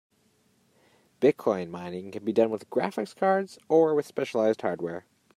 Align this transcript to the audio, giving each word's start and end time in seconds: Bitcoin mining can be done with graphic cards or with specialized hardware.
Bitcoin 1.21 1.69
mining 1.69 2.09
can 2.09 2.25
be 2.25 2.33
done 2.33 2.49
with 2.49 2.67
graphic 2.71 3.15
cards 3.15 3.59
or 3.69 3.93
with 3.93 4.07
specialized 4.07 4.63
hardware. 4.63 5.05